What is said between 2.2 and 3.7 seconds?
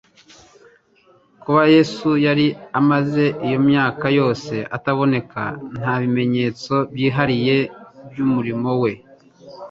yari amaze iyo